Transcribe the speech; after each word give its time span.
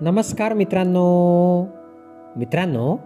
नमस्कार 0.00 0.54
मित्रांनो. 0.54 1.62
मित्रांनो 2.36 2.96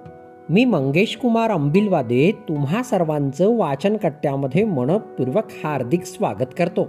मी 0.50 0.64
मंगेश 0.64 1.16
कुमार 1.16 1.50
अंबिलवादे 1.50 2.32
तुम्हा 2.48 2.82
सर्वांचं 2.82 3.56
वाचनकट्ट्यामध्ये 3.56 4.64
मनपूर्वक 4.64 5.44
हार्दिक 5.64 6.02
स्वागत 6.02 6.54
करतो. 6.58 6.88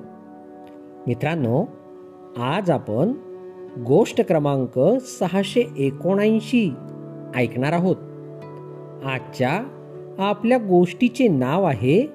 मित्रांनो 1.08 1.66
आज 2.38 2.72
आपण 2.72 3.14
गोष्ट 3.88 4.22
क्रमांक 4.28 4.80
सहाशे 5.02 5.64
एकोणऐंशी 5.78 6.74
ऐकणार 7.36 7.74
आहोत. 7.74 7.96
आजच्या 9.06 9.64
आपल्या 10.20 10.58
गोष्टीचे 10.58 11.28
नाव 11.28 11.64
आहे 11.64 12.08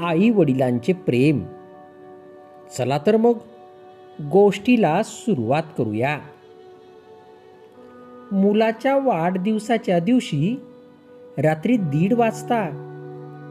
आई 0.00 0.30
वडिलांचे 0.30 0.92
प्रेम. 0.92 1.40
चला 2.78 2.98
तर 3.06 3.16
मग 3.16 3.32
गोष्टीला 4.32 5.02
सुरुवात 5.02 5.62
करूया. 5.78 6.18
मुलाच्या 8.32 8.96
वाढदिवसाच्या 8.96 9.98
दिवशी 9.98 10.60
रात्री 11.38 11.76
दीड 11.76 12.12
वाजता 12.12 12.58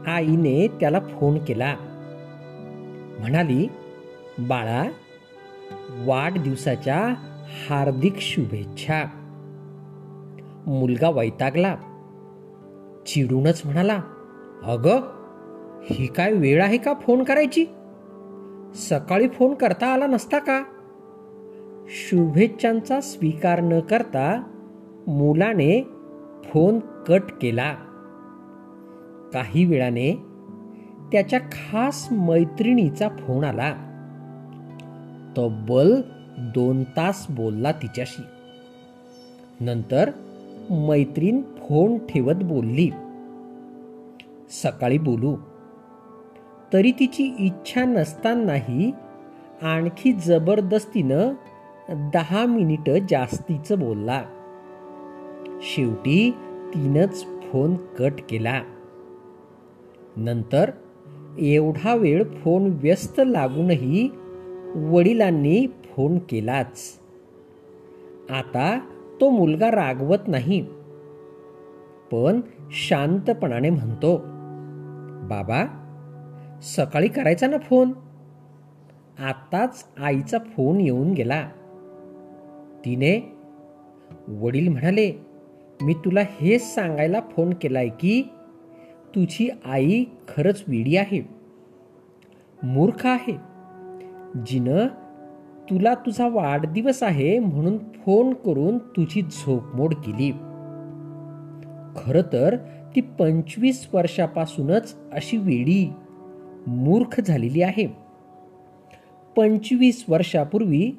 आईने 0.06 0.68
त्याला 0.80 1.00
फोन 1.00 1.38
केला. 1.38 1.76
म्हणाली 3.18 3.68
बाळा 4.38 4.84
वाढदिवसाच्या 6.04 7.14
हार्दिक 7.68 8.14
शुभेच्छा. 8.18 9.04
मुलगा 10.66 11.10
वैतागला. 11.10 11.76
चिडूनच 13.06 13.62
म्हणाला 13.64 14.00
अगं 14.64 15.00
ही 15.90 16.06
काय 16.06 16.32
वेळ 16.32 16.62
आहे 16.62 16.76
का 16.76 16.94
फोन 16.94 17.24
करायची? 17.24 17.66
सकाळी 18.74 19.28
फोन 19.28 19.54
करता 19.54 19.86
आला 19.86 20.06
नसता 20.06 20.38
का? 20.38 20.62
शुभेच्छांचा 21.88 23.00
स्वीकार 23.00 23.60
न 23.60 23.80
करता 23.80 24.42
मुलाने 25.06 25.88
फोन 26.44 26.78
कट 26.78 27.22
केला. 27.42 27.74
काही 29.32 29.64
वेळाने 29.64 30.12
त्याच्या 31.12 31.38
खास 31.38 32.08
मैत्रिणीचा 32.12 33.08
फोन 33.08 33.44
आला. 33.44 33.72
तब्बल 35.38 36.00
दोन 36.38 36.82
तास 36.82 37.26
बोलला 37.30 37.72
तिच्याशी. 37.72 38.22
नंतर 39.64 40.10
मैत्रीण 40.70 41.40
फोन 41.40 41.98
ठेवत 41.98 42.44
बोलली. 42.44 42.90
सकाळी 44.50 44.98
बोलू. 44.98 45.36
तरी 46.72 46.92
तिची 46.92 47.34
इच्छा 47.38 47.84
नसतानाही 47.84 48.92
आणखी 49.62 50.12
जबरदस्तीनं 50.12 51.32
दहा 52.14 52.46
मिनिटं 52.46 52.98
जास्तीचं 53.10 53.78
बोलला. 53.78 54.22
शेवटी 55.62 56.30
तिनंच 56.74 57.24
फोन 57.24 57.76
कट 57.98 58.12
केला. 58.28 58.62
नंतर 60.16 60.70
एवढा 61.38 61.94
वेळ 61.94 62.24
फोन 62.24 62.72
व्यस्त 62.82 63.20
लागूनही 63.26 64.10
वडिलांनी 64.76 65.66
फोन 65.66 66.18
केलाच. 66.18 67.00
आता 68.30 68.80
तो 69.20 69.30
मुलगा 69.30 69.70
रागवत 69.70 70.28
नाही. 70.28 70.66
पण 72.12 72.40
शांतपणाने 72.70 73.70
म्हणतो 73.70 74.16
बाबा 75.28 75.64
सकाळी 76.62 77.08
करायचा 77.08 77.46
ना 77.46 77.58
फोन? 77.58 77.92
आताच 79.18 79.86
आईचा 79.98 80.38
फोन 80.38 80.80
येऊन 80.80 81.12
गेला. 81.12 81.48
तिने 82.84 83.36
वडील 84.28 84.68
म्हणाले 84.68 85.31
मी 85.82 85.94
तुला 85.94 86.20
हेच 86.20 86.74
सांगायला 86.74 87.20
फोन 87.20 87.54
केलाय 87.54 87.88
की 87.88 88.22
तुझी 89.14 89.50
आई 89.64 90.04
खरंच 90.04 90.64
वेडी 90.68 90.96
आहे. 90.96 91.28
मूर्ख 92.62 93.06
आहे. 93.06 93.36
जिनं 94.46 94.86
तुला 95.70 95.94
तुझा 95.94 96.28
वाढदिवस 96.28 97.02
आहे 97.02 97.38
म्हणून 97.38 97.78
फोन 97.78 98.32
करून 98.32 98.78
तुझी 98.78 99.22
झोपमोड 99.22 99.94
केली. 99.94 100.30
खरं 101.96 102.32
तर 102.32 102.56
ती 102.96 103.00
पंचवीस 103.00 103.88
वर्षापासूनच 103.92 104.96
अशी 105.12 105.36
वेडी 105.36 105.92
मूर्ख 106.66 107.20
झालेली 107.20 107.62
आहे. 107.62 107.86
पंचवीस 109.36 110.04
वर्षापूर्वी 110.08 110.92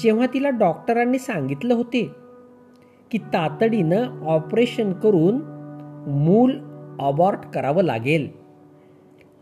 जेव्हा 0.00 0.26
तिला 0.34 0.50
डॉक्टरांनी 0.50 1.18
सांगितलं 1.18 1.74
होते 1.74 2.21
की 3.12 3.18
तातडीनं 3.18 4.26
ऑपरेशन 4.26 4.92
करून 4.92 5.34
मूल 6.08 6.58
अबॉर्ट 7.00 7.38
करावं 7.38 7.82
लागेल. 7.82 8.42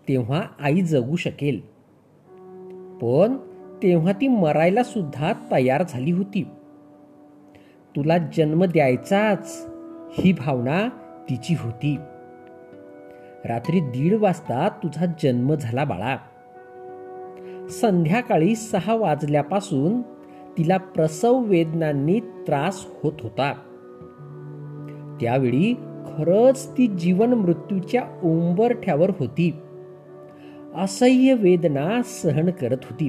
तेव्हा 0.09 0.43
आई 0.61 0.81
जगू 0.81 1.17
शकेल. 1.17 1.61
पण 3.03 3.37
तेव्हा 3.83 4.13
ती 4.13 4.29
मरायला 4.29 4.83
सुद्धा 4.83 5.33
तयार 5.53 5.85
झाली 5.89 6.11
होती. 6.11 6.47
तुला 7.97 8.19
जन्म 8.19 8.65
द्यायचाच 8.65 9.67
ही 10.19 10.33
भावना 10.33 10.89
तिची 11.31 11.55
होती. 11.59 11.97
रात्री 13.45 13.81
दीड 13.81 14.15
वाजता 14.15 14.69
तुझा 14.69 15.07
जन्म 15.23 15.55
झाला 15.55 15.85
बाळा. 15.85 16.17
संध्याकाळी 17.71 18.57
सहा 18.57 18.95
वाजल्यापासून 18.95 20.03
तिला 20.61 20.77
प्रसव 20.77 21.39
वेदनांनी 21.39 22.21
त्रास 22.21 22.87
होत 23.03 23.13
होता. 23.23 23.53
त्यावेळी 25.21 25.75
खरंच 26.07 26.69
ती 26.79 26.87
जीवन 26.87 27.33
मृत्यूच्या 27.33 28.03
उंबरठ्यावर 28.23 29.11
होती. 29.19 29.55
असह्य 30.77 31.35
वेदना 31.35 32.03
सहन 32.05 32.51
करत 32.51 32.79
होती. 32.83 33.09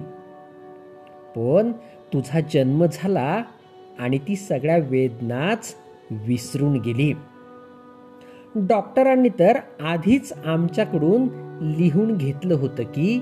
पण 1.35 1.71
तुझा 2.13 2.39
जन्म 2.53 2.85
झाला 2.93 3.43
आणि 3.99 4.17
ती 4.17 4.35
सगळ्या 4.35 4.77
वेदनाच 4.77 5.75
विसरून 6.11 6.73
गेली. 6.73 7.13
डॉक्टरांनी 8.55 9.29
तर 9.29 9.57
आधीच 9.81 10.33
आमच्याकडून 10.45 11.23
लिहून 11.77 12.17
घेतलं 12.17 12.53
होतं 12.53 12.83
की 12.83 13.21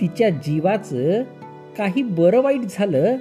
तिच्या 0.00 0.28
जीवाचं 0.28 1.22
काही 1.78 2.02
बरं 2.02 2.42
वाईट 2.42 2.60
झालं 2.70 3.16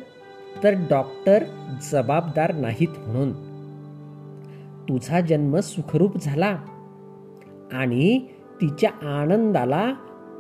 तर 0.64 0.72
डॉक्टर 0.72 1.44
जबाबदार 1.92 2.54
नाहीत 2.56 2.88
म्हणून. 3.08 3.32
तुझा 4.90 5.22
जन्म 5.22 5.60
सुखरूप 5.60 6.18
झाला 6.22 6.58
आणि 7.74 8.20
तिच्या 8.62 9.08
आनंदाला 9.08 9.94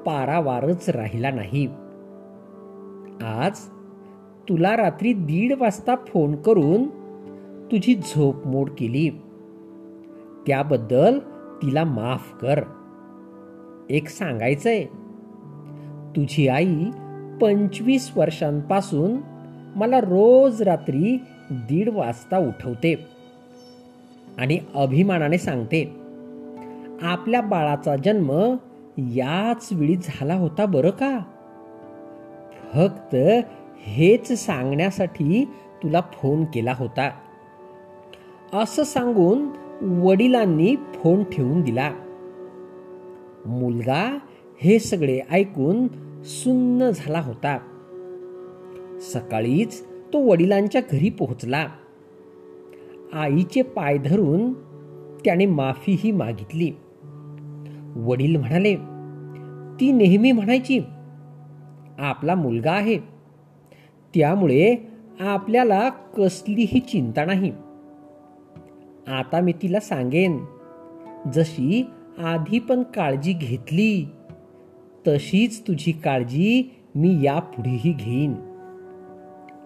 पारावारच 0.05 0.89
राहिला 0.89 1.31
नाही. 1.31 1.67
आज 3.23 3.59
तुला 4.49 4.77
रात्री 4.77 5.13
दीड 5.13 5.53
वाजता 5.59 5.95
फोन 5.95 6.35
करून 6.35 6.87
तुझी 7.71 7.95
झोप 7.95 8.47
मोड 8.47 8.69
केली. 8.69 9.09
त्याबद्दल 10.47 11.19
तिला 11.61 11.83
माफ 11.83 12.33
कर. 12.41 12.61
एक 13.89 14.09
सांगायचंय 14.09 14.85
तुझी 16.15 16.47
आई 16.47 16.85
पंचवीस 17.41 18.11
वर्षांपासून 18.15 19.17
मला 19.77 19.99
रोज 19.99 20.61
रात्री 20.61 21.21
दीड 21.51 21.89
वाजता 21.89 22.37
उठवते 22.37 23.07
आणि 24.37 24.59
अभिमानाने 24.75 25.37
सांगते 25.37 25.95
आपल्या 27.01 27.41
बाळाचा 27.41 27.95
जन्म 27.95 28.55
याच 28.97 29.69
वेळी 29.71 29.95
झाला 29.95 30.33
होता 30.33 30.65
बरं 30.65 30.89
का? 30.89 31.19
फक्त 32.73 33.15
हेच 33.83 34.45
सांगण्यासाठी 34.45 35.45
तुला 35.83 36.01
फोन 36.01 36.45
केला 36.45 36.73
होता. 36.77 37.11
असं 38.53 38.83
सांगून 38.83 39.47
वडिलांनी 39.81 40.75
फोन 40.75 41.23
ठेवून 41.23 41.61
दिला. 41.61 41.91
मुलगा 43.45 44.17
हे 44.61 44.79
सगळे 44.79 45.19
ऐकून 45.31 45.87
सुन्न 46.23 46.89
झाला 46.89 47.19
होता. 47.19 47.57
सकाळीच 49.01 49.83
तो 49.83 50.29
वडिलांच्या 50.29 50.81
घरी 50.91 51.09
पोहोचला. 51.09 51.67
आईचे 53.13 53.61
पाय 53.61 53.97
धरून 53.97 54.53
त्याने 55.25 55.45
माफीही 55.45 56.11
मागितली. 56.11 56.71
वडील 57.95 58.35
म्हणाले 58.35 58.75
ती 59.79 59.91
नेहमी 59.91 60.31
म्हणायची 60.31 60.79
आपला 61.99 62.35
मुलगा 62.35 62.71
आहे. 62.71 62.97
त्यामुळे 64.15 64.75
आपल्याला 65.19 65.89
कसलीही 65.89 66.79
चिंता 66.79 67.25
नाही. 67.25 67.51
आता 69.07 69.39
मी 69.43 69.53
तिला 69.61 69.79
सांगेन. 69.79 70.45
जशी 71.33 71.85
आधी 72.17 72.59
पण 72.59 72.83
काळजी 72.83 73.33
घेतली 73.33 74.05
तशीच 75.07 75.67
तुझी 75.67 75.91
काळजी 75.91 76.75
मी 76.95 77.23
यापुढेही 77.23 77.91
घेईन. 77.91 78.33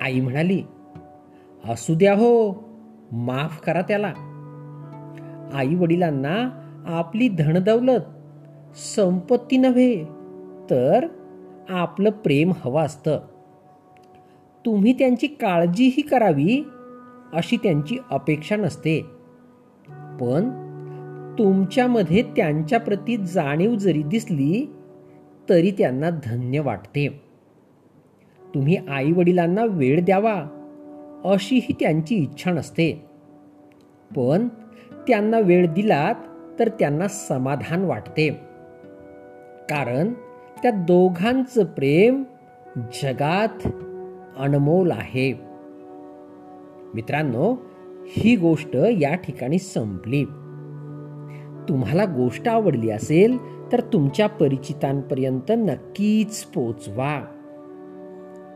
आई 0.02 0.20
म्हणाली 0.20 0.64
असू 1.70 1.96
द्या 1.96 2.14
हो 2.14 2.54
माफ 3.12 3.62
करा 3.62 3.82
त्याला. 3.82 4.14
आई 5.54 5.76
वडिलांना 5.76 6.50
आपली 6.86 7.30
धनदौलत 7.30 8.02
संपत्ती 8.96 9.58
नव्हे 9.58 10.04
तर 10.70 11.08
आपलं 11.70 12.10
प्रेम 12.10 12.52
हवं 12.66 12.82
असतं. 12.82 13.20
तुम्ही 14.66 14.94
त्यांची 14.94 15.28
काळजीही 15.28 16.02
करावी 16.02 16.64
अशी 17.34 17.58
त्यांची 17.58 17.98
अपेक्षा 18.12 18.56
नसते. 18.56 19.02
पण 19.90 20.50
तुमच्यामध्ये 21.40 22.22
त्यांच्याप्रती 22.22 23.18
जाणीव 23.18 23.76
जरी 23.76 24.04
दिसली 24.04 24.74
तरी 25.50 25.72
त्यांना 25.72 26.10
धन्य 26.10 26.60
वाटते. 26.60 27.31
तुम्ही 28.56 28.76
आई 28.76 29.12
वडिलांना 29.12 29.66
वेळ 29.66 30.06
द्यावा 30.06 30.46
अशीही 31.26 31.74
त्यांची 31.80 32.16
इच्छा 32.16 32.52
नसते. 32.52 33.06
पण 34.16 34.48
त्यांना 35.08 35.40
वेळ 35.40 35.74
दिलात 35.74 36.16
तर 36.60 36.70
त्यांना 36.70 37.08
समाधान 37.08 37.86
वाटते. 37.86 38.30
कारण 39.70 40.14
त्या 40.64 40.72
दोघांचं 40.72 41.66
प्रेम 41.66 42.24
जगात 42.78 43.68
अनमोल 44.38 44.92
आहे. 44.92 45.34
मित्रांनो 46.94 47.56
ही 48.08 48.36
गोष्ट 48.36 48.76
या 48.76 49.16
ठिकाणी 49.16 49.60
संपली. 49.60 50.24
तुम्हाला 51.70 52.06
गोष्ट 52.06 52.48
आवडली 52.48 52.90
असेल 52.90 53.38
तर 53.72 53.80
तुमच्या 53.80 54.28
परिचितांपर्यंत 54.28 55.52
नक्कीच 55.52 56.44
पोचवा. 56.44 57.22